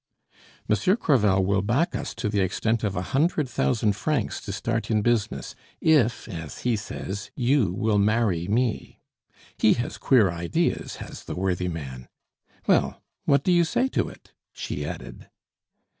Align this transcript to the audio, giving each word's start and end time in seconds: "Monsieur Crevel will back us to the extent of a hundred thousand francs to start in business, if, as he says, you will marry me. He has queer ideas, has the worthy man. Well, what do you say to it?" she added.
"Monsieur 0.67 0.95
Crevel 0.95 1.45
will 1.45 1.61
back 1.61 1.93
us 1.95 2.15
to 2.15 2.27
the 2.27 2.39
extent 2.39 2.83
of 2.83 2.95
a 2.95 3.03
hundred 3.13 3.47
thousand 3.47 3.95
francs 3.95 4.41
to 4.41 4.51
start 4.51 4.89
in 4.89 5.03
business, 5.03 5.53
if, 5.79 6.27
as 6.27 6.61
he 6.63 6.75
says, 6.75 7.29
you 7.35 7.71
will 7.71 7.99
marry 7.99 8.47
me. 8.47 8.99
He 9.59 9.73
has 9.73 9.99
queer 9.99 10.31
ideas, 10.31 10.95
has 10.95 11.25
the 11.25 11.35
worthy 11.35 11.67
man. 11.67 12.07
Well, 12.65 13.03
what 13.25 13.43
do 13.43 13.51
you 13.51 13.63
say 13.63 13.87
to 13.89 14.09
it?" 14.09 14.33
she 14.53 14.83
added. 14.87 15.29